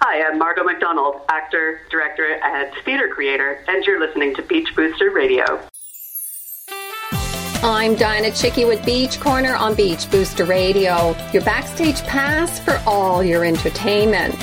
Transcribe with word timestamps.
Hi, 0.00 0.26
I'm 0.26 0.38
Margo 0.38 0.64
MacDonald, 0.64 1.16
actor, 1.28 1.82
director, 1.90 2.40
and 2.42 2.72
theater 2.86 3.08
creator, 3.08 3.62
and 3.68 3.84
you're 3.84 4.00
listening 4.00 4.34
to 4.36 4.42
Beach 4.42 4.74
Booster 4.74 5.10
Radio. 5.10 5.60
I'm 7.66 7.96
Dianna 7.96 8.28
Chycki 8.30 8.68
with 8.68 8.84
Beach 8.84 9.18
Corner 9.18 9.56
on 9.56 9.74
Beach 9.74 10.10
Booster 10.10 10.44
Radio, 10.44 11.16
your 11.32 11.42
backstage 11.44 12.02
pass 12.02 12.60
for 12.60 12.78
all 12.86 13.24
your 13.24 13.42
entertainment. 13.42 14.38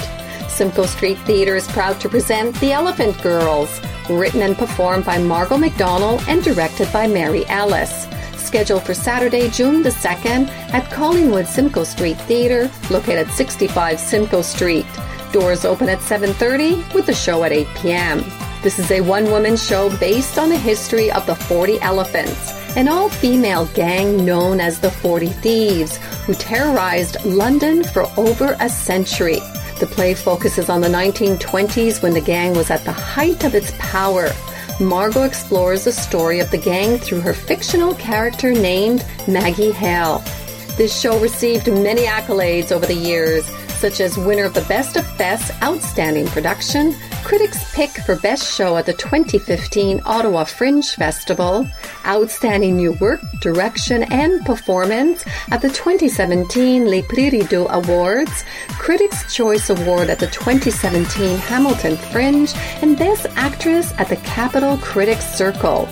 Simcoe 0.50 0.88
Street 0.88 1.20
Theatre 1.20 1.56
is 1.56 1.68
proud 1.68 2.02
to 2.02 2.10
present 2.10 2.60
The 2.60 2.72
Elephant 2.72 3.22
Girls, 3.22 3.80
written 4.10 4.42
and 4.42 4.58
performed 4.58 5.06
by 5.06 5.20
Margo 5.20 5.56
MacDonald 5.56 6.24
and 6.28 6.44
directed 6.44 6.92
by 6.92 7.06
Mary 7.06 7.46
Ellis. 7.46 8.08
Scheduled 8.38 8.82
for 8.82 8.96
Saturday, 8.96 9.52
June 9.52 9.84
the 9.84 9.90
2nd 9.92 10.50
at 10.74 10.90
Collingwood 10.90 11.46
Simcoe 11.46 11.84
Street 11.84 12.20
Theatre, 12.22 12.72
located 12.90 13.30
65 13.30 14.00
Simcoe 14.00 14.42
Street. 14.42 14.88
Doors 15.32 15.64
open 15.64 15.90
at 15.90 16.00
7:30 16.00 16.92
with 16.96 17.06
the 17.06 17.14
show 17.14 17.44
at 17.44 17.52
8 17.52 17.68
p.m. 17.76 18.26
This 18.64 18.80
is 18.80 18.90
a 18.90 19.02
one-woman 19.02 19.58
show 19.58 19.96
based 19.98 20.40
on 20.40 20.50
the 20.50 20.58
history 20.58 21.12
of 21.12 21.28
the 21.28 21.36
40 21.36 21.80
elephants 21.82 22.61
an 22.76 22.88
all 22.88 23.10
female 23.10 23.66
gang 23.68 24.26
known 24.26 24.60
as 24.60 24.80
the 24.80 24.92
40 24.92 25.28
Thieves, 25.28 25.98
who 26.26 26.34
terrorized 26.34 27.24
London 27.26 27.84
for 27.84 28.04
over 28.18 28.56
a 28.60 28.70
century. 28.70 29.40
The 29.80 29.90
play 29.90 30.14
focuses 30.14 30.70
on 30.70 30.82
the 30.82 30.88
1920s 30.88 32.02
when 32.02 32.14
the 32.14 32.22
gang 32.22 32.56
was 32.56 32.70
at 32.70 32.86
the 32.86 32.92
height 32.92 33.44
of 33.44 33.56
its 33.56 33.74
power. 33.78 34.30
Margo 34.80 35.24
explores 35.24 35.84
the 35.84 35.92
story 35.92 36.40
of 36.40 36.50
the 36.50 36.58
gang 36.58 36.98
through 36.98 37.22
her 37.22 37.34
fictional 37.34 37.94
character 37.96 38.54
named 38.54 39.06
Maggie 39.28 39.72
Hale. 39.72 40.24
This 40.78 40.98
show 40.98 41.20
received 41.20 41.68
many 41.68 42.04
accolades 42.04 42.72
over 42.72 42.86
the 42.86 42.94
years, 42.94 43.46
such 43.82 44.00
as 44.00 44.18
winner 44.18 44.46
of 44.46 44.54
the 44.54 44.62
Best 44.62 44.96
of 44.96 45.06
Fest 45.18 45.52
Outstanding 45.62 46.28
Production, 46.28 46.96
Critics' 47.24 47.74
Pick 47.74 47.90
for 47.90 48.16
Best 48.18 48.56
Show 48.56 48.78
at 48.78 48.86
the 48.86 48.94
2015 48.94 50.02
Ottawa 50.06 50.44
Fringe 50.44 50.90
Festival, 50.96 51.68
Outstanding 52.06 52.78
New 52.78 52.94
Work, 52.94 53.22
Direction 53.40 54.04
and 54.04 54.46
Performance 54.46 55.26
at 55.52 55.62
the 55.62 55.70
2017 55.70 56.86
Les 56.86 57.02
Prix 57.04 57.42
Awards, 57.52 58.44
Critics' 58.80 59.34
Choice 59.34 59.70
Award 59.70 60.10
at 60.10 60.20
the 60.20 60.28
2017 60.28 61.38
Hamilton 61.38 61.98
Fringe, 61.98 62.54
and 62.82 62.98
Best 62.98 63.26
Actress 63.36 63.94
at 63.98 64.10
the 64.10 64.18
Capital 64.18 64.78
Critics 64.78 65.26
Circle. 65.26 65.88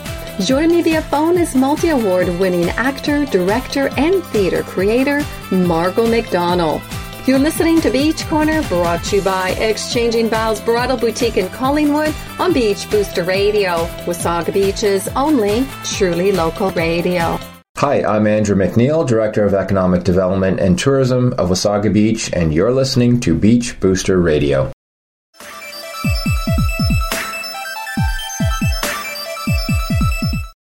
Joining 0.45 0.77
me 0.77 0.81
via 0.81 1.01
phone 1.01 1.37
is 1.37 1.53
multi 1.53 1.89
award 1.89 2.29
winning 2.39 2.69
actor, 2.69 3.25
director, 3.25 3.89
and 3.97 4.23
theater 4.25 4.63
creator 4.63 5.21
Margo 5.51 6.07
MacDonald. 6.07 6.81
You're 7.25 7.37
listening 7.37 7.79
to 7.81 7.91
Beach 7.91 8.25
Corner, 8.25 8.63
brought 8.63 9.03
to 9.05 9.17
you 9.17 9.21
by 9.21 9.51
Exchanging 9.51 10.29
Vows 10.29 10.61
Bridal 10.61 10.97
Boutique 10.97 11.37
in 11.37 11.47
Collingwood 11.49 12.15
on 12.39 12.53
Beach 12.53 12.89
Booster 12.89 13.23
Radio, 13.23 13.85
Wasaga 14.05 14.51
Beach's 14.51 15.07
only 15.09 15.67
truly 15.83 16.31
local 16.31 16.71
radio. 16.71 17.37
Hi, 17.77 18.03
I'm 18.03 18.25
Andrew 18.25 18.55
McNeil, 18.55 19.07
Director 19.07 19.45
of 19.45 19.53
Economic 19.53 20.03
Development 20.03 20.59
and 20.59 20.79
Tourism 20.79 21.33
of 21.33 21.49
Wasaga 21.49 21.93
Beach, 21.93 22.31
and 22.33 22.53
you're 22.53 22.73
listening 22.73 23.19
to 23.19 23.35
Beach 23.35 23.79
Booster 23.79 24.19
Radio. 24.19 24.71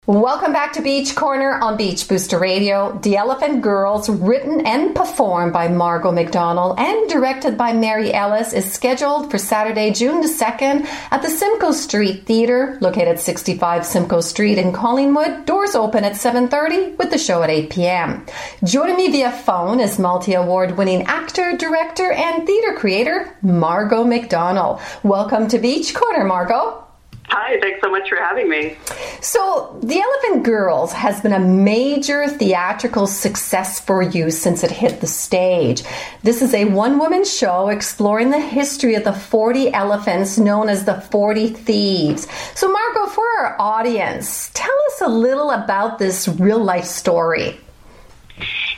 Welcome 0.09 0.53
back 0.53 0.73
to 0.73 0.81
Beach 0.81 1.13
Corner 1.13 1.59
on 1.61 1.77
Beach 1.77 2.07
Booster 2.07 2.39
Radio. 2.39 2.97
The 3.03 3.15
Elephant 3.15 3.61
Girls, 3.61 4.09
written 4.09 4.65
and 4.65 4.95
performed 4.95 5.53
by 5.53 5.67
Margo 5.67 6.11
MacDonald 6.11 6.79
and 6.79 7.07
directed 7.07 7.59
by 7.59 7.73
Mary 7.73 8.11
Ellis, 8.11 8.51
is 8.51 8.73
scheduled 8.73 9.29
for 9.29 9.37
Saturday, 9.37 9.93
June 9.93 10.21
the 10.21 10.27
2nd 10.27 10.87
at 11.11 11.21
the 11.21 11.29
Simcoe 11.29 11.73
Street 11.73 12.25
Theatre, 12.25 12.79
located 12.81 13.19
65 13.19 13.85
Simcoe 13.85 14.21
Street 14.21 14.57
in 14.57 14.73
Collingwood. 14.73 15.45
Doors 15.45 15.75
open 15.75 16.03
at 16.03 16.13
7.30 16.13 16.97
with 16.97 17.11
the 17.11 17.19
show 17.19 17.43
at 17.43 17.51
8 17.51 17.69
p.m. 17.69 18.25
Joining 18.63 18.95
me 18.95 19.11
via 19.11 19.31
phone 19.31 19.79
is 19.79 19.99
multi-award 19.99 20.75
winning 20.75 21.03
actor, 21.03 21.55
director, 21.55 22.11
and 22.13 22.47
theatre 22.47 22.73
creator, 22.75 23.37
Margo 23.43 24.03
MacDonald. 24.03 24.81
Welcome 25.03 25.47
to 25.49 25.59
Beach 25.59 25.93
Corner, 25.93 26.23
Margo. 26.23 26.88
Hi, 27.31 27.59
thanks 27.59 27.79
so 27.81 27.91
much 27.91 28.09
for 28.09 28.15
having 28.15 28.49
me. 28.49 28.75
So, 29.21 29.79
The 29.83 30.01
Elephant 30.01 30.43
Girls 30.43 30.91
has 30.93 31.21
been 31.21 31.33
a 31.33 31.39
major 31.39 32.27
theatrical 32.27 33.05
success 33.05 33.79
for 33.79 34.01
you 34.01 34.31
since 34.31 34.63
it 34.63 34.71
hit 34.71 34.99
the 34.99 35.07
stage. 35.07 35.83
This 36.23 36.41
is 36.41 36.55
a 36.55 36.65
one 36.65 36.97
woman 36.97 37.23
show 37.23 37.69
exploring 37.69 38.31
the 38.31 38.39
history 38.39 38.95
of 38.95 39.03
the 39.03 39.13
40 39.13 39.71
elephants 39.73 40.39
known 40.39 40.69
as 40.69 40.85
the 40.85 41.01
40 41.01 41.49
Thieves. 41.49 42.27
So, 42.55 42.71
Margo, 42.71 43.05
for 43.05 43.25
our 43.39 43.55
audience, 43.61 44.49
tell 44.55 44.77
us 44.87 45.01
a 45.01 45.07
little 45.09 45.51
about 45.51 45.99
this 45.99 46.27
real 46.27 46.63
life 46.63 46.85
story. 46.85 47.59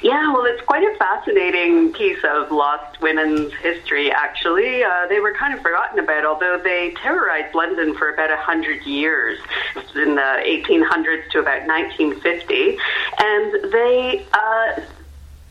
Yeah, 0.01 0.34
well, 0.34 0.45
it's 0.45 0.62
quite 0.63 0.84
a 0.84 0.97
fascinating 0.97 1.94
piece 1.94 2.23
of 2.23 2.51
lost 2.51 3.00
women's 3.01 3.53
history, 3.53 4.12
actually. 4.12 4.84
Uh, 4.84 5.06
they 5.07 5.19
were 5.19 5.34
kind 5.34 5.53
of 5.53 5.62
forgotten 5.62 6.00
about, 6.00 6.25
although 6.25 6.57
they 6.57 6.95
terrorized 7.01 7.53
London 7.53 7.94
for 7.94 8.12
about 8.12 8.29
100 8.29 8.84
years, 8.84 9.38
in 9.95 10.16
the 10.16 10.41
1800s 10.44 11.29
to 11.31 11.39
about 11.39 11.67
1950. 11.67 12.78
And 13.19 13.72
they. 13.72 14.25
Uh, 14.34 14.81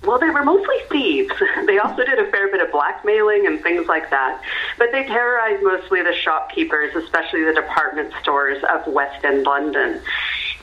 well, 0.03 0.19
they 0.19 0.31
were 0.31 0.43
mostly 0.45 0.77
thieves. 0.91 1.35
They 1.67 1.79
also 1.79 2.05
did 2.05 2.19
a 2.19 2.29
fair 2.31 2.51
bit 2.51 2.63
of 2.63 2.73
blackmailing 2.73 3.47
and 3.47 3.63
things 3.63 3.87
like 3.87 4.11
that. 4.11 4.43
But 4.79 4.91
they 4.93 5.05
terrorized 5.05 5.63
mostly 5.63 6.03
the 6.03 6.15
shopkeepers, 6.15 6.97
especially 6.97 7.45
the 7.45 7.53
department 7.53 8.13
stores 8.21 8.65
of 8.65 8.87
West 8.87 9.25
End 9.25 9.45
London. 9.45 10.01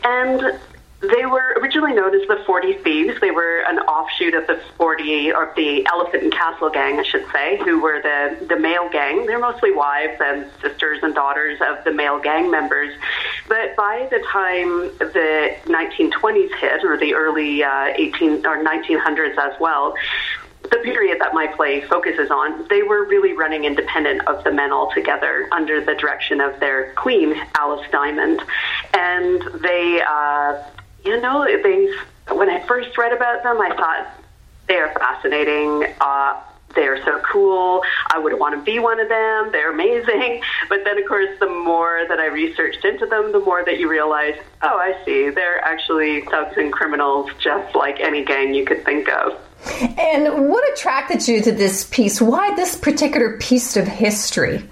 And 0.04 0.60
they 1.00 1.28
were 1.28 1.56
originally 1.62 1.94
known 1.94 2.20
as 2.20 2.28
the 2.28 2.44
40 2.46 2.74
Thieves. 2.80 3.22
They 3.22 3.30
were 3.30 3.60
an 3.68 3.78
offshoot 3.80 4.34
of 4.34 4.48
the 4.48 4.60
40, 4.78 5.32
or 5.32 5.54
the 5.56 5.86
Elephant 5.86 6.24
and 6.24 6.32
Castle 6.32 6.72
gang, 6.72 7.00
I 7.00 7.04
should 7.04 7.26
say, 7.32 7.58
who 7.64 7.80
were 7.80 8.02
the, 8.02 8.46
the 8.48 8.60
male 8.60 8.90
gang. 8.90 9.28
They're 9.28 9.38
mostly 9.38 9.72
wives 9.72 10.20
and 10.20 10.50
sisters 10.60 11.00
and 11.04 11.14
daughters 11.14 11.60
of 11.62 11.84
the 11.84 11.94
male 11.94 12.20
gang 12.20 12.50
members. 12.50 12.96
But 13.48 13.76
by 13.76 14.08
the 14.10 14.26
time 14.32 14.90
the 14.98 15.56
1920s 15.66 16.56
hit, 16.56 16.84
or 16.84 16.98
the 16.98 17.14
early 17.14 17.64
uh, 17.64 17.94
18 17.96 18.46
or 18.48 18.64
1900s 18.64 19.38
as 19.38 19.60
well, 19.60 19.94
the 20.64 20.78
period 20.78 21.22
that 21.22 21.34
my 21.34 21.48
play 21.48 21.82
focuses 21.82 22.32
on, 22.32 22.68
they 22.70 22.82
were 22.82 23.06
really 23.06 23.34
running 23.34 23.66
independent 23.66 24.28
of 24.28 24.44
the 24.44 24.52
men 24.52 24.72
altogether 24.72 25.48
under 25.52 25.80
the 25.80 25.94
direction 25.94 26.42
of 26.42 26.60
their 26.60 26.92
queen, 26.94 27.36
Alice 27.56 27.88
Diamond. 27.92 28.42
And 28.94 29.42
they, 29.62 30.02
uh, 30.02 30.62
you 31.06 31.20
know, 31.22 31.46
they, 31.46 31.94
when 32.34 32.50
I 32.50 32.66
first 32.68 32.98
read 32.98 33.14
about 33.14 33.44
them, 33.44 33.60
I 33.60 33.76
thought 33.76 34.24
they're 34.68 34.94
fascinating. 34.94 35.94
Uh, 36.02 36.42
they're 36.76 37.04
so 37.04 37.20
cool. 37.20 37.82
I 38.12 38.20
would 38.20 38.38
want 38.40 38.56
to 38.56 38.62
be 38.62 38.80
one 38.80 39.00
of 39.00 39.10
them. 39.10 39.52
They're 39.52 39.72
amazing. 39.72 40.42
But 40.70 40.84
then, 40.84 41.02
of 41.02 41.08
course, 41.08 41.30
the 41.40 41.48
more 41.48 42.06
that 42.10 42.20
I 42.20 42.26
researched 42.26 42.84
into 42.84 43.06
them, 43.06 43.32
the 43.32 43.40
more 43.40 43.64
that 43.64 43.80
you 43.80 43.90
realize, 43.90 44.36
oh, 44.62 44.78
I 44.78 45.02
see. 45.06 45.30
They're 45.30 45.64
actually 45.64 46.22
thugs 46.26 46.58
and 46.58 46.74
criminals, 46.74 47.32
just 47.40 47.74
like 47.74 48.02
any 48.02 48.26
gang 48.26 48.54
you 48.54 48.66
could 48.66 48.84
think 48.84 49.08
of. 49.08 49.40
And 49.98 50.50
what 50.50 50.70
attracted 50.74 51.26
you 51.26 51.42
to 51.42 51.54
this 51.54 51.86
piece? 51.86 52.22
Why 52.22 52.54
this 52.56 52.76
particular 52.76 53.38
piece 53.38 53.78
of 53.78 53.88
history? 53.88 54.64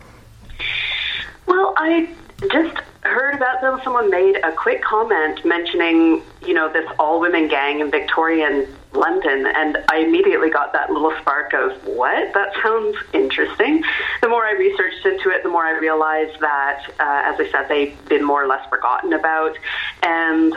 Well, 1.47 1.73
I 1.77 2.09
just 2.51 2.81
heard 3.07 3.35
about 3.35 3.61
them. 3.61 3.79
Someone 3.83 4.09
made 4.09 4.37
a 4.37 4.51
quick 4.51 4.81
comment 4.81 5.43
mentioning, 5.45 6.21
you 6.45 6.53
know, 6.53 6.71
this 6.71 6.89
all 6.99 7.19
women 7.19 7.47
gang 7.47 7.79
in 7.79 7.91
Victorian 7.91 8.67
London, 8.93 9.45
and 9.45 9.77
I 9.89 9.99
immediately 9.99 10.49
got 10.49 10.73
that 10.73 10.89
little 10.89 11.13
spark 11.19 11.53
of 11.53 11.71
what? 11.85 12.33
That 12.33 12.53
sounds 12.63 12.95
interesting. 13.13 13.83
The 14.21 14.29
more 14.29 14.45
I 14.45 14.53
researched 14.53 15.05
into 15.05 15.29
it, 15.29 15.43
the 15.43 15.49
more 15.49 15.65
I 15.65 15.77
realized 15.77 16.39
that, 16.39 16.85
uh, 16.99 17.33
as 17.33 17.39
I 17.39 17.49
said, 17.51 17.67
they've 17.67 18.05
been 18.07 18.23
more 18.23 18.43
or 18.43 18.47
less 18.47 18.67
forgotten 18.69 19.13
about, 19.13 19.57
and 20.01 20.53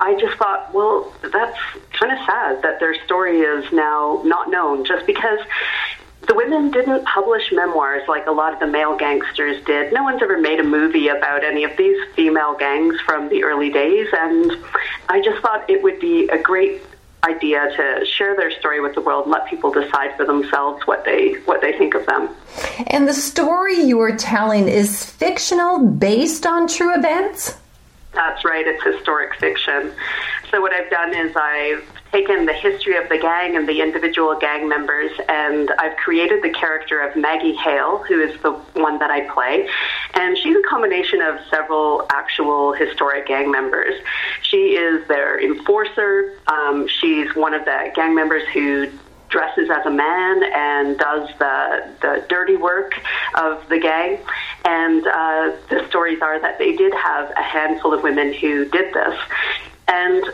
I 0.00 0.14
just 0.20 0.36
thought, 0.38 0.72
well, 0.72 1.12
that's 1.22 1.58
kind 1.92 2.12
of 2.12 2.18
sad 2.24 2.62
that 2.62 2.78
their 2.78 2.94
story 3.04 3.40
is 3.40 3.72
now 3.72 4.22
not 4.24 4.50
known 4.50 4.84
just 4.84 5.06
because 5.06 5.40
the 6.28 6.34
women 6.34 6.70
didn't 6.70 7.04
publish 7.06 7.50
memoirs 7.52 8.06
like 8.06 8.26
a 8.26 8.30
lot 8.30 8.52
of 8.52 8.60
the 8.60 8.66
male 8.66 8.96
gangsters 8.96 9.64
did. 9.64 9.92
No 9.92 10.02
one's 10.02 10.22
ever 10.22 10.38
made 10.38 10.60
a 10.60 10.64
movie 10.64 11.08
about 11.08 11.42
any 11.42 11.64
of 11.64 11.76
these 11.76 11.98
female 12.14 12.54
gangs 12.54 13.00
from 13.00 13.30
the 13.30 13.42
early 13.42 13.70
days, 13.70 14.06
and 14.12 14.52
I 15.08 15.22
just 15.22 15.40
thought 15.42 15.68
it 15.70 15.82
would 15.82 15.98
be 15.98 16.28
a 16.28 16.38
great 16.38 16.82
idea 17.24 17.70
to 17.76 18.06
share 18.06 18.36
their 18.36 18.50
story 18.50 18.80
with 18.80 18.94
the 18.94 19.00
world 19.00 19.24
and 19.24 19.32
let 19.32 19.46
people 19.46 19.72
decide 19.72 20.16
for 20.16 20.24
themselves 20.24 20.86
what 20.86 21.04
they 21.04 21.32
what 21.46 21.60
they 21.60 21.72
think 21.76 21.94
of 21.94 22.06
them. 22.06 22.28
And 22.86 23.08
the 23.08 23.14
story 23.14 23.80
you 23.80 23.98
are 24.00 24.16
telling 24.16 24.68
is 24.68 25.04
fictional 25.04 25.84
based 25.84 26.46
on 26.46 26.68
true 26.68 26.94
events? 26.94 27.56
That's 28.12 28.44
right, 28.44 28.66
it's 28.66 28.82
historic 28.84 29.34
fiction. 29.38 29.92
So 30.50 30.60
what 30.60 30.72
I've 30.72 30.90
done 30.90 31.14
is 31.14 31.34
I've 31.36 31.84
taken 32.12 32.46
the 32.46 32.52
history 32.52 32.96
of 32.96 33.08
the 33.08 33.18
gang 33.18 33.56
and 33.56 33.68
the 33.68 33.80
individual 33.80 34.36
gang 34.38 34.68
members 34.68 35.10
and 35.28 35.70
I've 35.78 35.96
created 35.96 36.42
the 36.42 36.50
character 36.50 37.00
of 37.00 37.16
Maggie 37.16 37.54
Hale, 37.54 38.02
who 38.04 38.20
is 38.20 38.40
the 38.40 38.52
one 38.74 38.98
that 38.98 39.10
I 39.10 39.28
play. 39.32 39.68
And 40.14 40.36
she's 40.38 40.56
a 40.56 40.62
combination 40.68 41.20
of 41.20 41.38
several 41.50 42.06
actual 42.10 42.72
historic 42.72 43.26
gang 43.26 43.50
members. 43.50 43.94
She 44.42 44.76
is 44.76 45.06
their 45.08 45.40
enforcer. 45.40 46.38
Um, 46.46 46.88
she's 46.88 47.34
one 47.34 47.54
of 47.54 47.64
the 47.64 47.92
gang 47.94 48.14
members 48.14 48.46
who 48.48 48.90
dresses 49.28 49.68
as 49.70 49.84
a 49.84 49.90
man 49.90 50.42
and 50.54 50.98
does 50.98 51.28
the, 51.38 51.94
the 52.00 52.24
dirty 52.28 52.56
work 52.56 52.94
of 53.34 53.68
the 53.68 53.78
gang. 53.78 54.18
And 54.64 55.06
uh, 55.06 55.52
the 55.68 55.84
stories 55.88 56.20
are 56.22 56.40
that 56.40 56.58
they 56.58 56.74
did 56.74 56.94
have 56.94 57.30
a 57.32 57.42
handful 57.42 57.92
of 57.92 58.02
women 58.02 58.32
who 58.32 58.64
did 58.64 58.94
this. 58.94 59.18
And 59.86 60.24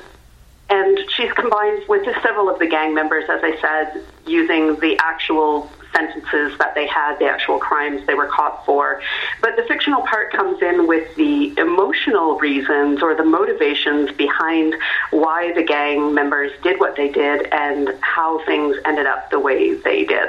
and 0.71 0.99
she's 1.11 1.33
combined 1.33 1.83
with 1.89 2.05
several 2.23 2.49
of 2.49 2.59
the 2.59 2.67
gang 2.67 2.95
members, 2.95 3.25
as 3.29 3.41
I 3.43 3.59
said, 3.61 4.05
using 4.27 4.79
the 4.81 4.97
actual 5.01 5.71
sentences 5.95 6.59
that 6.59 6.75
they 6.75 6.87
had, 6.87 7.19
the 7.19 7.27
actual 7.27 7.59
crimes 7.59 8.05
they 8.07 8.15
were 8.15 8.27
caught 8.27 8.65
for. 8.67 9.01
But 9.41 9.57
the 9.57 9.63
fictional 9.63 10.03
part 10.03 10.33
comes 10.33 10.61
in 10.61 10.87
with 10.87 11.15
the 11.17 11.55
emotional 11.59 12.39
reasons 12.39 13.03
or 13.03 13.15
the 13.15 13.25
motivations 13.25 14.11
behind 14.13 14.75
why 15.11 15.53
the 15.53 15.63
gang 15.63 16.15
members 16.15 16.51
did 16.63 16.81
what 16.81 16.97
they 16.97 17.09
did 17.09 17.47
and 17.53 17.91
how 18.01 18.45
things 18.45 18.77
ended 18.85 19.07
up 19.07 19.31
the 19.31 19.39
way 19.39 19.75
they 19.75 20.05
did. 20.05 20.29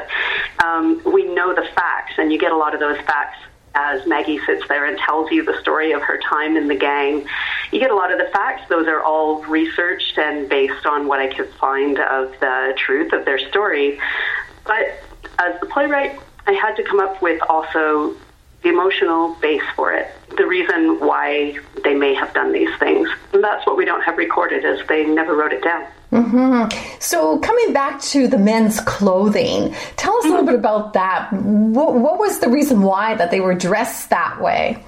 Um, 0.64 1.02
we 1.06 1.26
know 1.34 1.56
the 1.56 1.68
facts, 1.76 2.14
and 2.18 2.32
you 2.32 2.38
get 2.38 2.52
a 2.52 2.58
lot 2.58 2.74
of 2.74 2.80
those 2.80 2.98
facts 3.02 3.40
as 3.76 4.06
Maggie 4.08 4.40
sits 4.46 4.68
there 4.68 4.86
and 4.86 4.98
tells 4.98 5.32
you 5.32 5.44
the 5.44 5.60
story 5.60 5.92
of 5.92 6.02
her 6.02 6.20
time 6.30 6.58
in 6.58 6.68
the 6.68 6.76
gang. 6.76 7.28
You 7.72 7.80
get 7.80 7.92
a 7.92 7.96
lot 7.96 8.12
of 8.12 8.18
the 8.18 8.30
facts. 8.32 8.64
Those 8.70 8.88
are 8.88 9.04
all 9.04 9.44
researched 9.44 10.18
and 10.18 10.50
based 10.50 10.86
on 10.86 11.08
what 11.08 11.20
I 11.20 11.34
could 11.34 11.50
find 11.56 12.00
of 12.00 12.32
the 12.40 12.74
truth 12.78 13.14
of 13.14 13.26
their 13.26 13.40
story. 13.50 14.00
But 14.66 15.04
as 15.40 15.60
the 15.60 15.68
playwright, 15.68 16.20
I 16.48 16.54
had 16.54 16.76
to 16.78 16.84
come 16.84 17.00
up 17.00 17.22
with 17.22 17.42
also 17.50 18.16
emotional 18.70 19.36
base 19.36 19.64
for 19.76 19.94
it, 19.94 20.08
the 20.38 20.46
reason 20.46 21.00
why 21.00 21.58
they 21.84 21.94
may 21.94 22.14
have 22.14 22.34
done 22.34 22.52
these 22.52 22.74
things. 22.78 23.10
And 23.34 23.44
that's 23.44 23.66
what 23.66 23.78
we 23.78 23.86
don't 23.86 24.02
have 24.02 24.18
recorded, 24.18 24.66
is 24.66 24.86
they 24.88 25.06
never 25.06 25.36
wrote 25.36 25.54
it 25.54 25.64
down. 25.64 25.88
Mm-hmm. 26.12 27.00
So, 27.00 27.40
coming 27.40 27.74
back 27.74 28.02
to 28.04 28.28
the 28.28 28.38
men's 28.38 28.80
clothing, 28.82 29.76
tell 29.98 30.16
us 30.18 30.26
a 30.26 30.30
little 30.30 30.46
bit 30.46 30.56
about 30.56 30.94
that. 30.94 31.32
What, 31.34 31.96
what 31.96 32.20
was 32.20 32.40
the 32.40 32.50
reason 32.50 32.82
why 32.82 33.16
that 33.16 33.32
they 33.32 33.42
were 33.42 33.56
dressed 33.56 34.10
that 34.12 34.42
way? 34.42 34.84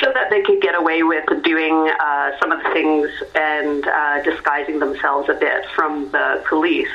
so 0.00 0.10
that 0.14 0.30
they 0.30 0.40
could 0.40 0.62
get 0.62 0.74
away 0.74 1.02
with 1.02 1.26
doing 1.44 1.90
uh, 2.00 2.30
some 2.40 2.50
of 2.50 2.62
the 2.62 2.70
things 2.70 3.10
and 3.34 3.86
uh, 3.86 4.22
disguising 4.22 4.78
themselves 4.78 5.28
a 5.28 5.34
bit 5.34 5.66
from 5.74 6.10
the 6.10 6.42
police. 6.48 6.88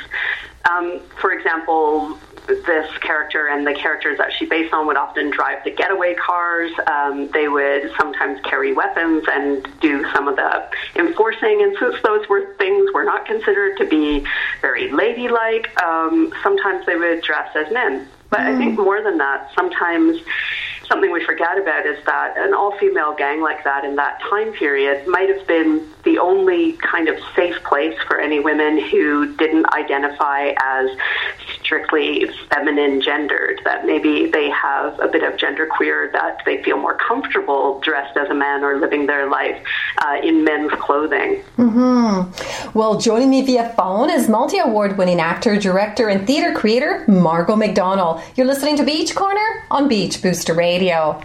Um, 0.69 0.99
for 1.21 1.31
example, 1.31 2.17
this 2.47 2.97
character 3.00 3.47
and 3.47 3.65
the 3.65 3.74
characters 3.74 4.18
that 4.18 4.31
she 4.33 4.45
based 4.45 4.74
on 4.74 4.88
would 4.88 4.97
often 4.97 5.30
drive 5.30 5.63
the 5.63 5.71
getaway 5.71 6.15
cars. 6.15 6.71
Um, 6.88 7.30
they 7.30 7.47
would 7.47 7.92
sometimes 7.97 8.39
carry 8.42 8.74
weapons 8.74 9.24
and 9.31 9.68
do 9.81 10.06
some 10.13 10.27
of 10.27 10.36
the 10.36 10.68
enforcing. 10.95 11.62
And 11.62 11.75
since 11.80 11.95
those 12.03 12.27
were 12.30 12.53
things 12.56 12.92
were 12.94 13.03
not 13.03 13.25
considered 13.25 13.77
to 13.77 13.86
be 13.86 14.25
very 14.62 14.92
ladylike, 14.92 15.81
um, 15.81 16.33
sometimes 16.44 16.86
they 16.86 16.95
would 16.95 17.21
dress 17.21 17.56
as 17.56 17.71
men. 17.71 18.07
But 18.30 18.39
mm. 18.39 18.56
I 18.56 18.57
think 18.57 18.80
more 18.80 19.01
than 19.01 19.18
that, 19.18 19.51
sometimes 19.56 20.19
something 20.88 21.12
we 21.12 21.24
forget 21.24 21.57
about 21.57 21.86
is 21.86 22.03
that 22.06 22.38
an 22.38 22.53
all 22.53 22.77
female 22.77 23.13
gang 23.15 23.41
like 23.41 23.63
that 23.63 23.83
in 23.83 23.95
that 23.95 24.19
time 24.21 24.53
period 24.53 25.07
might 25.07 25.30
have 25.30 25.45
been 25.48 25.88
the 26.03 26.19
only 26.19 26.74
kind 26.74 27.07
of 27.07 27.18
safe 27.36 27.63
place 27.63 27.98
for 28.07 28.19
any 28.19 28.39
women 28.39 28.80
who 28.80 29.36
didn't 29.36 29.65
identify 29.74 30.53
as 30.62 30.89
strictly 31.65 32.29
feminine 32.50 33.01
gendered, 33.01 33.59
that 33.65 33.85
maybe 33.85 34.27
they 34.27 34.50
have 34.51 34.97
a 35.00 35.07
bit 35.07 35.23
of 35.23 35.38
gender 35.38 35.67
queer, 35.67 36.09
that 36.13 36.38
they 36.45 36.63
feel 36.63 36.77
more 36.77 36.95
comfortable 36.95 37.79
dressed 37.81 38.15
as 38.15 38.29
a 38.29 38.33
man 38.33 38.63
or 38.63 38.79
living 38.79 39.07
their 39.07 39.29
life 39.29 39.62
uh, 40.06 40.17
in 40.23 40.44
men's 40.44 40.71
clothing. 40.73 41.41
Mm-hmm. 41.57 42.77
Well, 42.77 43.00
joining 43.00 43.29
me 43.29 43.45
via 43.45 43.73
phone 43.75 44.09
is 44.09 44.29
multi 44.29 44.59
award 44.59 44.97
winning 44.97 45.19
actor, 45.19 45.57
director, 45.57 46.07
and 46.07 46.25
theater 46.25 46.53
creator 46.53 47.03
Margo 47.07 47.56
MacDonald. 47.56 48.21
You're 48.35 48.47
listening 48.47 48.77
to 48.77 48.83
Beach 48.83 49.15
Corner 49.15 49.65
on 49.71 49.88
Beach 49.88 50.21
Booster 50.21 50.53
Radio. 50.53 51.21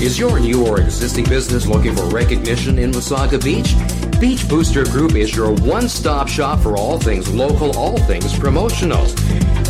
Is 0.00 0.18
your 0.18 0.40
new 0.40 0.66
or 0.66 0.80
existing 0.80 1.24
business 1.24 1.66
looking 1.66 1.94
for 1.94 2.06
recognition 2.06 2.78
in 2.78 2.90
Wasaga 2.90 3.42
Beach? 3.42 3.99
Beach 4.20 4.46
Booster 4.50 4.84
Group 4.84 5.14
is 5.14 5.34
your 5.34 5.54
one 5.62 5.88
stop 5.88 6.28
shop 6.28 6.60
for 6.60 6.76
all 6.76 6.98
things 6.98 7.32
local, 7.32 7.74
all 7.78 7.96
things 8.00 8.38
promotional. 8.38 9.06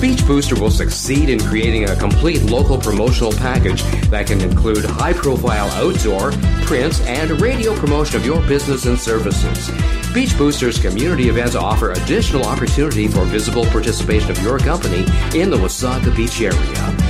Beach 0.00 0.26
Booster 0.26 0.61
will 0.61 0.73
succeed 0.73 1.29
in 1.29 1.38
creating 1.38 1.88
a 1.88 1.94
complete 1.94 2.43
local 2.43 2.76
promotional 2.76 3.32
package 3.32 3.81
that 4.08 4.26
can 4.26 4.41
include 4.41 4.85
high 4.85 5.12
profile 5.12 5.69
outdoor, 5.70 6.32
print, 6.67 7.00
and 7.02 7.41
radio 7.41 7.76
promotion 7.76 8.17
of 8.17 8.26
your 8.26 8.43
business 8.49 8.87
and 8.87 8.99
services. 8.99 9.70
Beach 10.12 10.37
Booster's 10.37 10.81
community 10.81 11.29
events 11.29 11.55
offer 11.55 11.93
additional 11.93 12.44
opportunity 12.44 13.06
for 13.06 13.25
visible 13.26 13.67
participation 13.67 14.32
of 14.32 14.43
your 14.43 14.58
company 14.58 15.02
in 15.32 15.50
the 15.50 15.56
Wasaga 15.56 16.14
Beach 16.17 16.41
area. 16.41 17.10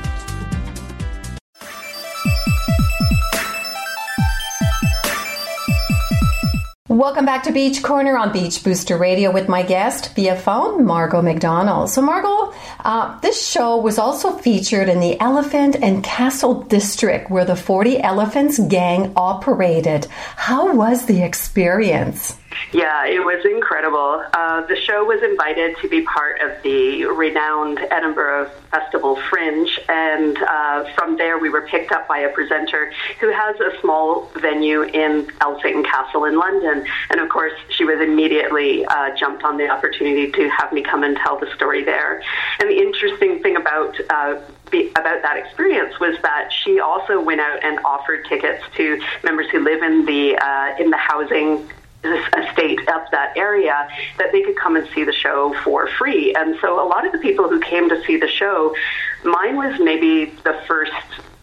Welcome 7.01 7.25
back 7.25 7.41
to 7.45 7.51
Beach 7.51 7.81
Corner 7.81 8.15
on 8.15 8.31
Beach 8.31 8.63
Booster 8.63 8.95
Radio 8.95 9.31
with 9.31 9.49
my 9.49 9.63
guest 9.63 10.13
via 10.13 10.35
phone, 10.35 10.85
Margo 10.85 11.19
MacDonald. 11.19 11.89
So, 11.89 11.99
Margo, 11.99 12.53
uh, 12.81 13.19
this 13.21 13.43
show 13.43 13.77
was 13.77 13.97
also 13.97 14.37
featured 14.37 14.87
in 14.87 14.99
the 14.99 15.19
Elephant 15.19 15.75
and 15.81 16.03
Castle 16.03 16.61
District 16.61 17.31
where 17.31 17.43
the 17.43 17.55
40 17.55 17.99
Elephants 18.03 18.59
gang 18.59 19.13
operated. 19.15 20.05
How 20.35 20.75
was 20.75 21.07
the 21.07 21.23
experience? 21.23 22.37
Yeah, 22.71 23.05
it 23.05 23.19
was 23.19 23.43
incredible. 23.45 24.23
Uh, 24.33 24.65
the 24.65 24.75
show 24.75 25.03
was 25.03 25.21
invited 25.23 25.77
to 25.81 25.89
be 25.89 26.03
part 26.03 26.41
of 26.41 26.61
the 26.63 27.05
renowned 27.05 27.79
Edinburgh 27.91 28.51
Festival 28.71 29.17
Fringe, 29.29 29.79
and 29.89 30.37
uh, 30.37 30.85
from 30.93 31.17
there 31.17 31.37
we 31.37 31.49
were 31.49 31.67
picked 31.67 31.91
up 31.91 32.07
by 32.07 32.19
a 32.19 32.29
presenter 32.29 32.91
who 33.19 33.29
has 33.29 33.59
a 33.59 33.79
small 33.81 34.31
venue 34.39 34.83
in 34.83 35.29
Elephant 35.41 35.75
and 35.75 35.85
Castle 35.85 36.25
in 36.25 36.37
London. 36.37 36.85
And 37.09 37.19
of 37.19 37.29
course, 37.29 37.53
she 37.69 37.83
was 37.83 37.99
immediately 37.99 38.85
uh, 38.85 39.15
jumped 39.15 39.43
on 39.43 39.57
the 39.57 39.69
opportunity 39.69 40.31
to 40.31 40.49
have 40.49 40.71
me 40.71 40.81
come 40.81 41.03
and 41.03 41.17
tell 41.17 41.37
the 41.39 41.53
story 41.55 41.83
there. 41.83 42.23
And 42.59 42.69
the 42.69 42.77
interesting 42.77 43.41
thing 43.41 43.57
about 43.57 43.95
uh, 44.09 44.39
be, 44.71 44.89
about 44.91 45.21
that 45.21 45.37
experience 45.37 45.99
was 45.99 46.17
that 46.21 46.51
she 46.51 46.79
also 46.79 47.21
went 47.21 47.41
out 47.41 47.63
and 47.63 47.79
offered 47.85 48.25
tickets 48.27 48.63
to 48.77 49.01
members 49.23 49.47
who 49.51 49.59
live 49.59 49.83
in 49.83 50.05
the 50.05 50.37
uh, 50.37 50.75
in 50.79 50.89
the 50.89 50.97
housing 50.97 51.69
estate 52.03 52.79
up 52.87 53.11
that 53.11 53.35
area 53.37 53.87
that 54.17 54.31
they 54.31 54.41
could 54.41 54.55
come 54.55 54.75
and 54.75 54.87
see 54.93 55.03
the 55.03 55.13
show 55.13 55.55
for 55.63 55.87
free. 55.87 56.33
And 56.33 56.57
so 56.61 56.83
a 56.83 56.87
lot 56.87 57.05
of 57.05 57.11
the 57.11 57.19
people 57.19 57.47
who 57.49 57.59
came 57.59 57.89
to 57.89 58.03
see 58.05 58.17
the 58.17 58.27
show, 58.27 58.75
mine 59.23 59.55
was 59.55 59.79
maybe 59.79 60.25
the 60.43 60.59
first 60.67 60.91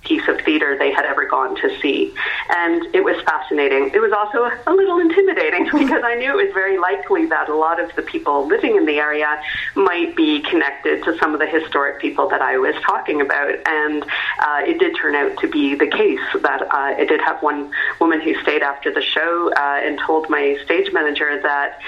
piece 0.09 0.27
of 0.27 0.41
theater 0.41 0.77
they 0.79 0.91
had 0.91 1.05
ever 1.05 1.27
gone 1.27 1.55
to 1.57 1.69
see. 1.81 2.15
And 2.49 2.83
it 2.95 3.05
was 3.05 3.21
fascinating. 3.23 3.91
It 3.93 4.01
was 4.01 4.13
also 4.13 4.51
a 4.67 4.73
little 4.73 4.99
intimidating 4.99 5.65
because 5.73 6.03
I 6.03 6.15
knew 6.15 6.31
it 6.31 6.45
was 6.47 6.55
very 6.55 6.79
likely 6.79 7.27
that 7.27 7.49
a 7.49 7.55
lot 7.55 7.79
of 7.79 7.95
the 7.95 8.03
people 8.03 8.47
living 8.47 8.77
in 8.77 8.87
the 8.87 8.99
area 8.99 9.41
might 9.75 10.17
be 10.17 10.41
connected 10.41 11.05
to 11.05 11.17
some 11.19 11.35
of 11.35 11.41
the 11.41 11.47
historic 11.47 12.01
people 12.01 12.29
that 12.31 12.41
I 12.41 12.57
was 12.57 12.75
talking 12.87 13.21
about. 13.21 13.55
And 13.67 14.03
uh, 14.41 14.63
it 14.67 14.79
did 14.79 14.97
turn 14.97 15.15
out 15.15 15.37
to 15.39 15.49
be 15.49 15.75
the 15.75 15.87
case 15.87 16.21
that 16.43 16.63
uh, 16.63 16.69
I 16.73 17.05
did 17.05 17.21
have 17.21 17.43
one 17.43 17.71
woman 18.01 18.21
who 18.21 18.35
stayed 18.43 18.63
after 18.63 18.93
the 18.93 19.03
show 19.03 19.53
uh, 19.55 19.81
and 19.83 19.99
told 19.99 20.31
my 20.31 20.57
stage 20.65 20.93
manager 20.93 21.41
that 21.43 21.81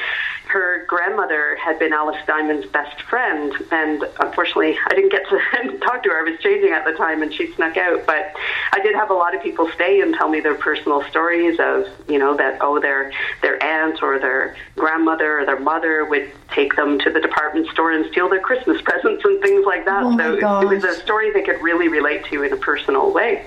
her 0.50 0.84
grandmother 0.86 1.56
had 1.56 1.78
been 1.78 1.92
Alice 1.92 2.20
Diamond's 2.26 2.66
best 2.66 3.00
friend, 3.02 3.52
and 3.70 4.04
unfortunately, 4.18 4.76
I 4.84 4.94
didn't 4.94 5.12
get 5.12 5.28
to 5.28 5.78
talk 5.78 6.02
to 6.02 6.08
her. 6.08 6.18
I 6.18 6.30
was 6.30 6.40
changing 6.40 6.72
at 6.72 6.84
the 6.84 6.92
time, 6.92 7.22
and 7.22 7.32
she 7.32 7.52
snuck 7.54 7.76
out. 7.76 8.04
But 8.04 8.34
I 8.72 8.80
did 8.80 8.96
have 8.96 9.10
a 9.10 9.14
lot 9.14 9.34
of 9.34 9.42
people 9.42 9.70
stay 9.70 10.00
and 10.00 10.12
tell 10.14 10.28
me 10.28 10.40
their 10.40 10.56
personal 10.56 11.04
stories 11.04 11.60
of, 11.60 11.86
you 12.08 12.18
know, 12.18 12.36
that 12.36 12.58
oh, 12.60 12.80
their 12.80 13.12
their 13.42 13.62
aunt 13.62 14.02
or 14.02 14.18
their 14.18 14.56
grandmother 14.76 15.40
or 15.40 15.46
their 15.46 15.60
mother 15.60 16.04
would 16.04 16.30
take 16.50 16.74
them 16.74 16.98
to 16.98 17.10
the 17.10 17.20
department 17.20 17.68
store 17.68 17.92
and 17.92 18.10
steal 18.10 18.28
their 18.28 18.40
Christmas 18.40 18.82
presents 18.84 19.24
and 19.24 19.40
things 19.40 19.64
like 19.64 19.84
that. 19.84 20.02
Oh 20.02 20.16
so 20.16 20.40
gosh. 20.40 20.64
it 20.64 20.66
was 20.66 20.84
a 20.84 20.94
story 20.94 21.30
they 21.32 21.42
could 21.42 21.62
really 21.62 21.88
relate 21.88 22.24
to 22.26 22.42
in 22.42 22.52
a 22.52 22.56
personal 22.56 23.12
way. 23.12 23.46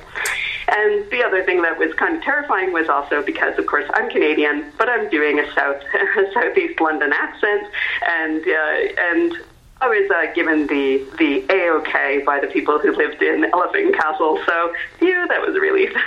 And 0.67 1.09
the 1.11 1.23
other 1.23 1.43
thing 1.43 1.61
that 1.61 1.77
was 1.77 1.93
kind 1.95 2.17
of 2.17 2.23
terrifying 2.23 2.71
was 2.71 2.89
also 2.89 3.21
because, 3.21 3.57
of 3.57 3.65
course, 3.65 3.89
I'm 3.93 4.09
Canadian, 4.09 4.71
but 4.77 4.89
I'm 4.89 5.09
doing 5.09 5.39
a 5.39 5.53
south 5.53 5.81
southeast 6.33 6.79
London 6.79 7.11
accent, 7.13 7.67
and 8.07 8.41
uh, 8.41 9.01
and 9.11 9.33
I 9.81 9.87
was 9.87 10.09
uh, 10.09 10.33
given 10.33 10.67
the 10.67 11.05
the 11.17 11.45
a 11.49 11.69
okay 11.79 12.23
by 12.25 12.39
the 12.39 12.47
people 12.47 12.79
who 12.79 12.95
lived 12.95 13.21
in 13.21 13.45
Elephant 13.51 13.93
Castle. 13.95 14.39
So, 14.45 14.73
yeah, 15.01 15.25
that 15.27 15.41
was 15.41 15.55
a 15.55 15.59
relief. 15.59 15.93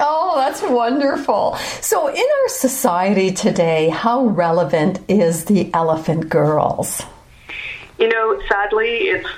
Oh, 0.00 0.36
that's 0.36 0.62
wonderful. 0.62 1.56
So, 1.80 2.06
in 2.06 2.22
our 2.22 2.48
society 2.48 3.32
today, 3.32 3.88
how 3.88 4.26
relevant 4.26 5.00
is 5.08 5.46
the 5.46 5.74
Elephant 5.74 6.28
Girls? 6.28 7.02
You 7.98 8.08
know, 8.08 8.40
sadly, 8.48 9.08
it's 9.08 9.28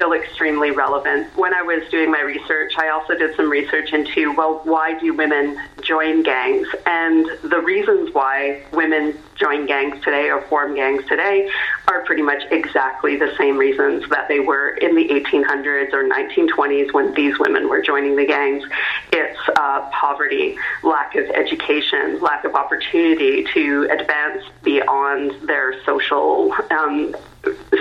still 0.00 0.14
extremely 0.14 0.70
relevant. 0.70 1.28
When 1.36 1.52
I 1.52 1.60
was 1.60 1.86
doing 1.90 2.10
my 2.10 2.22
research, 2.22 2.72
I 2.78 2.88
also 2.88 3.14
did 3.14 3.36
some 3.36 3.50
research 3.50 3.92
into, 3.92 4.32
well, 4.32 4.62
why 4.64 4.98
do 4.98 5.12
women 5.12 5.60
join 5.82 6.22
gangs? 6.22 6.66
And 6.86 7.26
the 7.42 7.60
reasons 7.60 8.14
why 8.14 8.62
women 8.72 9.18
join 9.38 9.66
gangs 9.66 10.02
today 10.02 10.30
or 10.30 10.40
form 10.48 10.74
gangs 10.74 11.04
today 11.06 11.50
are 11.86 12.02
pretty 12.06 12.22
much 12.22 12.42
exactly 12.50 13.16
the 13.16 13.34
same 13.36 13.58
reasons 13.58 14.08
that 14.08 14.26
they 14.26 14.40
were 14.40 14.70
in 14.70 14.96
the 14.96 15.06
1800s 15.08 15.92
or 15.92 16.08
1920s 16.08 16.94
when 16.94 17.12
these 17.12 17.38
women 17.38 17.68
were 17.68 17.82
joining 17.82 18.16
the 18.16 18.24
gangs. 18.24 18.64
It's 19.12 19.38
uh, 19.54 19.90
poverty, 19.90 20.56
lack 20.82 21.14
of 21.14 21.28
education, 21.28 22.20
lack 22.20 22.46
of 22.46 22.54
opportunity 22.54 23.44
to 23.52 23.86
advance 23.90 24.44
beyond 24.62 25.32
their 25.46 25.82
social 25.84 26.54
um, 26.70 27.14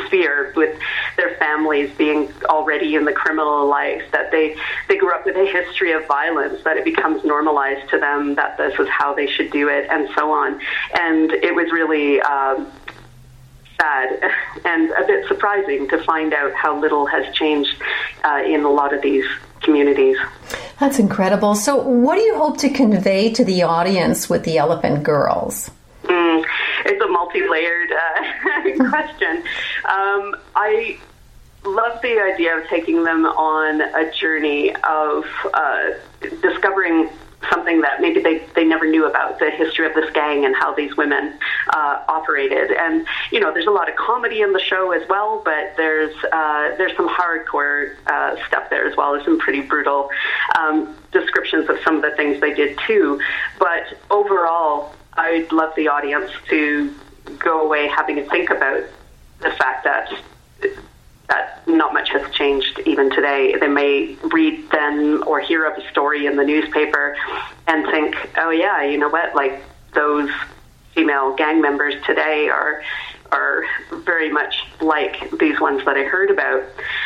sphere 0.08 0.54
with 0.56 0.78
their 1.18 1.36
families 1.36 1.92
being 1.98 2.32
already 2.46 2.96
in 2.96 3.06
the 3.06 3.12
criminal 3.12 3.68
life 3.68 4.04
that 4.12 4.32
they 4.32 4.56
they 4.88 4.98
grew 4.98 5.12
up 5.12 5.26
with 5.26 5.36
a 5.36 5.46
history 5.46 5.92
of 5.92 6.06
violence 6.08 6.64
that 6.64 6.78
it 6.78 6.86
becomes 6.86 7.24
normalized 7.24 7.90
to 7.90 8.00
them 8.00 8.36
that 8.36 8.58
this 8.58 8.78
is 8.80 8.88
how 8.88 9.14
they 9.14 9.28
should 9.28 9.52
do 9.52 9.68
it 9.68 9.88
and 9.90 10.10
so 10.16 10.32
on 10.32 10.60
and 11.00 11.32
it 11.32 11.54
was 11.54 11.72
really 11.72 12.22
um, 12.22 12.72
sad 13.80 14.32
and 14.66 14.92
a 14.92 15.06
bit 15.06 15.28
surprising 15.28 15.88
to 15.90 16.02
find 16.04 16.34
out 16.34 16.54
how 16.54 16.80
little 16.80 17.06
has 17.06 17.34
changed 17.36 17.76
uh, 18.24 18.42
in 18.46 18.64
a 18.64 18.70
lot 18.70 18.94
of 18.94 19.02
these 19.02 19.26
communities 19.62 20.18
That's 20.80 21.00
incredible. 21.00 21.56
So, 21.56 21.76
what 21.76 22.16
do 22.16 22.22
you 22.22 22.38
hope 22.38 22.58
to 22.60 22.70
convey 22.70 23.34
to 23.34 23.44
the 23.44 23.64
audience 23.64 24.30
with 24.30 24.46
the 24.46 24.58
Elephant 24.58 25.04
Girls? 25.04 25.70
Multi-layered 27.30 27.92
uh, 27.92 28.90
question. 28.90 29.44
Um, 29.88 30.36
I 30.56 30.98
love 31.64 32.02
the 32.02 32.20
idea 32.20 32.58
of 32.58 32.68
taking 32.68 33.04
them 33.04 33.26
on 33.26 33.82
a 33.82 34.12
journey 34.12 34.74
of 34.76 35.26
uh, 35.54 35.92
discovering 36.42 37.10
something 37.52 37.82
that 37.82 38.02
maybe 38.02 38.22
they, 38.22 38.40
they 38.56 38.66
never 38.66 38.86
knew 38.86 39.06
about 39.06 39.40
the 39.40 39.50
history 39.50 39.86
of 39.86 39.94
this 39.94 40.12
gang 40.12 40.44
and 40.46 40.56
how 40.56 40.74
these 40.74 40.98
women 40.98 41.38
uh, 41.70 42.04
operated. 42.08 42.72
And 42.72 43.08
you 43.32 43.40
know, 43.40 43.54
there's 43.54 43.68
a 43.68 43.72
lot 43.72 43.90
of 43.90 43.96
comedy 43.96 44.42
in 44.42 44.52
the 44.52 44.60
show 44.60 44.92
as 44.92 45.08
well, 45.08 45.42
but 45.46 45.74
there's 45.78 46.16
uh, 46.32 46.76
there's 46.78 46.96
some 46.98 47.08
hardcore 47.08 47.96
uh, 48.08 48.36
stuff 48.48 48.70
there 48.70 48.88
as 48.90 48.98
well. 48.98 49.14
There's 49.14 49.26
some 49.26 49.40
pretty 49.40 49.62
brutal 49.62 50.10
um, 50.58 50.96
descriptions 51.12 51.70
of 51.70 51.78
some 51.84 51.98
of 51.98 52.02
the 52.02 52.12
things 52.12 52.42
they 52.42 52.54
did 52.54 52.78
too. 52.88 53.22
But 53.58 53.98
overall, 54.10 54.94
I'd 55.14 55.52
love 55.52 55.74
the 55.76 55.88
audience 55.88 56.32
to 56.50 56.94
go 57.38 57.62
away 57.62 57.88
having 57.88 58.16
to 58.16 58.30
think 58.30 58.50
about 58.50 58.84
the 59.42 59.52
fact 59.52 59.84
that 59.84 60.12
that 61.30 61.68
not 61.68 61.94
much 61.94 62.10
has 62.10 62.30
changed 62.34 62.80
even 62.86 63.10
today. 63.12 63.56
They 63.60 63.68
may 63.68 64.18
read 64.32 64.70
then 64.72 65.22
or 65.24 65.40
hear 65.40 65.66
of 65.66 65.78
a 65.78 65.90
story 65.92 66.26
in 66.26 66.36
the 66.36 66.44
newspaper 66.44 67.16
and 67.68 67.86
think, 67.86 68.16
oh 68.38 68.50
yeah, 68.50 68.84
you 68.84 68.98
know 68.98 69.10
what, 69.10 69.36
like 69.36 69.62
those 69.94 70.30
female 70.96 71.36
gang 71.36 71.62
members 71.62 71.94
today 72.06 72.50
are 72.50 72.82
are 73.32 73.64
very 73.92 74.32
much 74.32 74.59
like 74.82 75.32
these 75.40 75.60
ones 75.60 75.84
that 75.86 75.96
I 75.96 76.04
heard 76.04 76.30
about. 76.30 76.64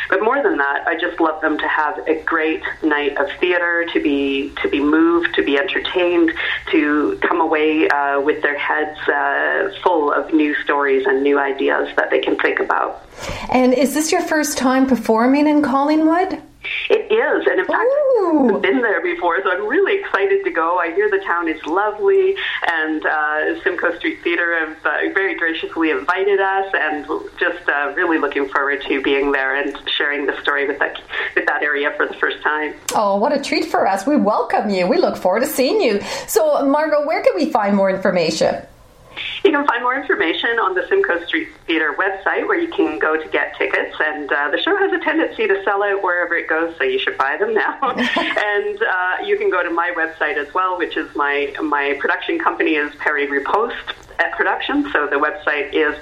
But 0.08 0.22
more 0.22 0.42
than 0.42 0.56
that, 0.58 0.86
I 0.86 0.98
just 0.98 1.20
love 1.20 1.40
them 1.40 1.58
to 1.58 1.68
have 1.68 1.98
a 2.06 2.22
great 2.22 2.62
night 2.82 3.16
of 3.16 3.28
theater, 3.40 3.86
to 3.92 4.00
be 4.00 4.52
to 4.62 4.68
be 4.68 4.80
moved, 4.80 5.34
to 5.34 5.42
be 5.42 5.58
entertained, 5.58 6.32
to 6.70 7.18
come 7.22 7.40
away 7.40 7.88
uh, 7.88 8.20
with 8.20 8.42
their 8.42 8.58
heads 8.58 8.98
uh, 9.08 9.72
full 9.82 10.12
of 10.12 10.32
new 10.32 10.54
stories 10.62 11.06
and 11.06 11.22
new 11.22 11.38
ideas 11.38 11.88
that 11.96 12.10
they 12.10 12.20
can 12.20 12.36
think 12.36 12.60
about. 12.60 13.06
And 13.50 13.74
is 13.74 13.94
this 13.94 14.12
your 14.12 14.22
first 14.22 14.58
time 14.58 14.86
performing 14.86 15.46
in 15.46 15.62
Collingwood? 15.62 16.42
It 16.90 17.10
is, 17.10 17.46
and 17.46 17.60
in 17.60 17.66
fact, 17.66 17.88
Ooh. 18.18 18.56
I've 18.56 18.62
been 18.62 18.82
there 18.82 19.00
before, 19.00 19.42
so 19.42 19.50
I'm 19.50 19.66
really 19.66 19.98
excited 20.00 20.44
to 20.44 20.50
go. 20.50 20.78
I 20.78 20.92
hear 20.94 21.10
the 21.10 21.20
town 21.20 21.48
is 21.48 21.64
lovely, 21.64 22.36
and 22.70 23.04
uh, 23.06 23.62
Simcoe 23.62 23.96
Street 23.98 24.22
Theatre 24.22 24.58
have 24.58 24.76
uh, 24.84 25.12
very 25.14 25.34
graciously 25.34 25.90
invited 25.90 26.40
us, 26.40 26.72
and 26.74 27.06
just 27.38 27.68
uh, 27.68 27.92
really 27.96 28.18
looking 28.18 28.48
forward 28.48 28.82
to 28.82 29.00
being 29.00 29.32
there 29.32 29.56
and 29.56 29.76
sharing 29.88 30.26
the 30.26 30.38
story 30.42 30.66
with 30.66 30.78
that 30.78 31.00
with 31.34 31.46
that 31.46 31.62
area 31.62 31.92
for 31.96 32.06
the 32.06 32.14
first 32.14 32.42
time. 32.42 32.74
Oh, 32.94 33.16
what 33.16 33.32
a 33.32 33.40
treat 33.40 33.64
for 33.64 33.86
us. 33.86 34.06
We 34.06 34.16
welcome 34.16 34.68
you. 34.68 34.86
We 34.86 34.98
look 34.98 35.16
forward 35.16 35.40
to 35.40 35.46
seeing 35.46 35.80
you. 35.80 36.00
So, 36.26 36.66
Margo, 36.66 37.06
where 37.06 37.22
can 37.22 37.34
we 37.34 37.50
find 37.50 37.74
more 37.74 37.88
information? 37.88 38.56
You 39.44 39.50
can 39.50 39.66
find 39.66 39.82
more 39.82 39.94
information 39.94 40.58
on 40.58 40.74
the 40.74 40.86
Simcoe 40.88 41.22
Street 41.26 41.48
Theatre 41.66 41.94
website 41.98 42.48
where 42.48 42.58
you 42.58 42.68
can 42.68 42.98
go 42.98 43.22
to 43.22 43.28
get 43.28 43.54
tickets. 43.58 43.94
And 44.00 44.32
uh, 44.32 44.50
the 44.50 44.58
show 44.58 44.74
has 44.74 44.90
a 44.90 44.98
tendency 45.04 45.46
to 45.46 45.62
sell 45.64 45.82
out 45.82 46.02
wherever 46.02 46.34
it 46.34 46.48
goes, 46.48 46.74
so 46.78 46.84
you 46.84 46.98
should 46.98 47.18
buy 47.18 47.36
them 47.36 47.52
now. 47.52 47.78
and 47.90 48.82
uh, 48.82 49.16
you 49.22 49.36
can 49.36 49.50
go 49.50 49.62
to 49.62 49.70
my 49.70 49.92
website 49.94 50.38
as 50.38 50.52
well, 50.54 50.78
which 50.78 50.96
is 50.96 51.14
my, 51.14 51.54
my 51.62 51.94
production 52.00 52.38
company 52.38 52.76
is 52.76 52.94
Parry 52.94 53.26
Riposte 53.26 53.92
at 54.18 54.32
production. 54.32 54.90
So 54.92 55.06
the 55.06 55.16
website 55.16 55.74
is 55.74 55.94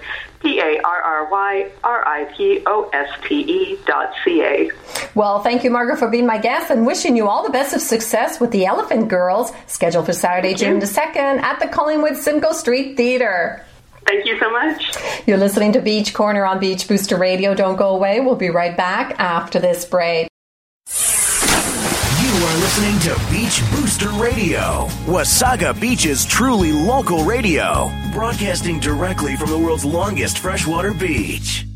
P 0.43 0.59
A 0.59 0.81
R 0.85 1.03
R 1.03 1.31
Y 1.31 1.71
R 1.85 2.07
I 2.07 2.25
P 2.37 2.63
O 2.67 2.91
S 2.93 3.09
T 3.27 3.41
E 3.41 3.79
dot 3.87 4.13
C 4.25 4.43
A. 4.43 4.71
Well, 5.15 5.43
thank 5.43 5.63
you, 5.63 5.71
Margaret, 5.71 5.99
for 5.99 6.09
being 6.09 6.27
my 6.27 6.39
guest 6.39 6.71
and 6.71 6.87
wishing 6.87 7.17
you 7.17 7.29
all 7.29 7.45
the 7.45 7.51
best 7.51 7.75
of 7.75 7.81
success 7.81 8.41
with 8.41 8.51
the 8.51 8.67
Elephant 8.67 9.09
Girls, 9.09 9.53
scheduled 9.67 10.07
for 10.07 10.13
Saturday, 10.13 10.55
June 10.55 10.81
the 10.81 10.87
2nd 10.87 11.41
at 11.43 11.61
the 11.61 11.69
Collingwood 11.69 12.17
Simcoe 12.17 12.53
Street 12.53 12.97
Theatre. 12.97 13.65
Thank 14.05 14.27
you 14.27 14.39
so 14.41 14.51
much. 14.51 14.97
You're 15.27 15.39
listening 15.39 15.73
to 15.73 15.81
Beach 15.81 16.13
Corner 16.13 16.45
on 16.45 16.59
Beach 16.59 16.89
Booster 16.89 17.17
Radio. 17.17 17.55
Don't 17.55 17.77
go 17.77 17.95
away. 17.95 18.19
We'll 18.21 18.35
be 18.35 18.51
right 18.51 18.77
back 18.77 19.21
after 19.21 19.61
this 19.61 19.85
break. 19.85 20.32
Listening 22.75 23.01
to 23.01 23.31
Beach 23.31 23.61
Booster 23.71 24.09
Radio, 24.13 24.87
Wasaga 25.05 25.79
Beach's 25.79 26.25
truly 26.25 26.73
local 26.73 27.23
radio, 27.23 27.93
broadcasting 28.15 28.81
directly 28.81 29.37
from 29.37 29.51
the 29.51 29.59
world's 29.59 29.85
longest 29.85 30.39
freshwater 30.39 30.95
beach. 30.95 31.67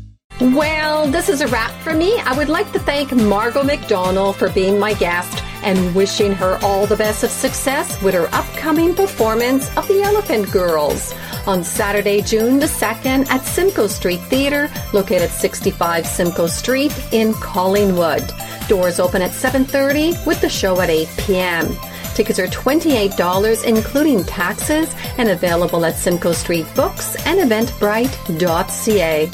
Well, 0.41 1.05
this 1.05 1.29
is 1.29 1.41
a 1.41 1.47
wrap 1.49 1.69
for 1.83 1.93
me. 1.93 2.19
I 2.21 2.35
would 2.35 2.49
like 2.49 2.71
to 2.71 2.79
thank 2.79 3.11
Margo 3.11 3.61
MacDonald 3.61 4.37
for 4.37 4.49
being 4.49 4.79
my 4.79 4.95
guest 4.95 5.43
and 5.61 5.93
wishing 5.93 6.31
her 6.31 6.57
all 6.63 6.87
the 6.87 6.95
best 6.95 7.23
of 7.23 7.29
success 7.29 8.01
with 8.01 8.15
her 8.15 8.27
upcoming 8.33 8.95
performance 8.95 9.69
of 9.77 9.87
The 9.87 10.01
Elephant 10.01 10.51
Girls 10.51 11.13
on 11.45 11.63
Saturday, 11.63 12.21
June 12.21 12.57
the 12.57 12.65
2nd 12.65 13.27
at 13.29 13.45
Simcoe 13.45 13.85
Street 13.85 14.21
Theatre, 14.21 14.67
located 14.93 15.29
65 15.29 16.07
Simcoe 16.07 16.47
Street 16.47 16.91
in 17.11 17.35
Collingwood. 17.35 18.33
Doors 18.67 18.99
open 18.99 19.21
at 19.21 19.31
7:30 19.31 20.25
with 20.25 20.41
the 20.41 20.49
show 20.49 20.81
at 20.81 20.89
8 20.89 21.07
p.m. 21.17 21.77
Tickets 22.15 22.39
are 22.39 22.47
$28 22.47 23.63
including 23.63 24.23
taxes 24.23 24.89
and 25.17 25.29
available 25.29 25.85
at 25.85 25.95
Simcoe 25.95 26.33
Street 26.33 26.65
Books 26.75 27.15
and 27.27 27.39
eventbrite.ca. 27.39 29.27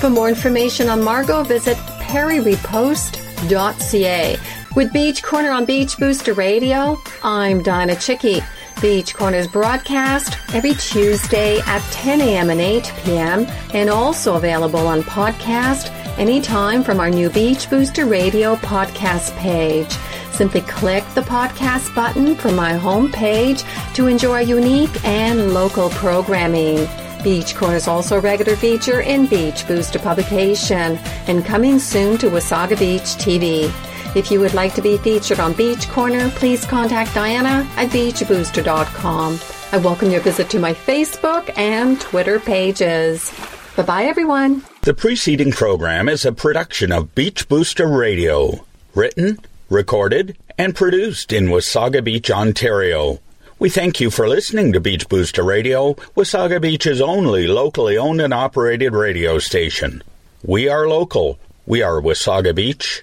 For 0.00 0.10
more 0.10 0.28
information 0.28 0.88
on 0.88 1.02
Margo, 1.02 1.42
visit 1.42 1.76
parryriposte.ca. 1.76 4.36
With 4.76 4.92
Beach 4.92 5.22
Corner 5.22 5.50
on 5.50 5.64
Beach 5.64 5.96
Booster 5.96 6.34
Radio, 6.34 7.00
I'm 7.22 7.62
Dianna 7.62 7.96
Chycki. 7.96 8.44
Beach 8.80 9.14
Corner's 9.14 9.48
broadcast 9.48 10.38
every 10.52 10.74
Tuesday 10.74 11.60
at 11.60 11.80
10 11.92 12.20
a.m. 12.20 12.50
and 12.50 12.60
8 12.60 12.92
p.m. 13.04 13.46
and 13.72 13.88
also 13.88 14.36
available 14.36 14.86
on 14.86 15.02
podcast 15.02 15.90
anytime 16.18 16.84
from 16.84 17.00
our 17.00 17.10
new 17.10 17.30
Beach 17.30 17.68
Booster 17.70 18.04
Radio 18.06 18.56
podcast 18.56 19.34
page. 19.36 19.90
Simply 20.32 20.60
click 20.60 21.04
the 21.14 21.22
podcast 21.22 21.94
button 21.94 22.34
from 22.36 22.54
my 22.54 22.74
home 22.74 23.10
page 23.10 23.64
to 23.94 24.06
enjoy 24.06 24.40
unique 24.40 25.04
and 25.04 25.54
local 25.54 25.88
programming. 25.90 26.86
Beach 27.22 27.56
Corner 27.56 27.76
is 27.76 27.88
also 27.88 28.18
a 28.18 28.20
regular 28.20 28.54
feature 28.56 29.00
in 29.00 29.26
Beach 29.26 29.66
Booster 29.66 29.98
publication 29.98 30.98
and 31.26 31.44
coming 31.44 31.78
soon 31.78 32.18
to 32.18 32.28
Wasaga 32.28 32.78
Beach 32.78 33.16
TV. 33.16 33.72
If 34.14 34.30
you 34.30 34.40
would 34.40 34.54
like 34.54 34.74
to 34.74 34.82
be 34.82 34.96
featured 34.98 35.40
on 35.40 35.52
Beach 35.54 35.88
Corner, 35.88 36.30
please 36.30 36.64
contact 36.64 37.10
Dianna 37.10 37.64
at 37.76 37.90
beachbooster.com. 37.90 39.38
I 39.72 39.78
welcome 39.78 40.10
your 40.10 40.20
visit 40.20 40.48
to 40.50 40.58
my 40.58 40.72
Facebook 40.72 41.56
and 41.58 42.00
Twitter 42.00 42.38
pages. 42.38 43.32
Bye 43.76 43.82
bye, 43.82 44.04
everyone. 44.04 44.62
The 44.82 44.94
preceding 44.94 45.52
program 45.52 46.08
is 46.08 46.24
a 46.24 46.32
production 46.32 46.92
of 46.92 47.14
Beach 47.14 47.48
Booster 47.48 47.88
Radio, 47.88 48.64
written, 48.94 49.38
recorded, 49.68 50.36
and 50.56 50.74
produced 50.74 51.32
in 51.32 51.46
Wasaga 51.46 52.02
Beach, 52.02 52.30
Ontario. 52.30 53.18
We 53.58 53.68
thank 53.68 54.00
you 54.00 54.10
for 54.10 54.28
listening 54.28 54.72
to 54.72 54.80
Beach 54.80 55.08
Booster 55.08 55.42
Radio, 55.42 55.94
Wasaga 56.14 56.60
Beach's 56.60 57.00
only 57.00 57.46
locally 57.46 57.98
owned 57.98 58.20
and 58.20 58.32
operated 58.32 58.92
radio 58.92 59.38
station. 59.38 60.02
We 60.42 60.68
are 60.68 60.88
local. 60.88 61.38
We 61.66 61.82
are 61.82 62.00
Wasaga 62.00 62.54
Beach. 62.54 63.02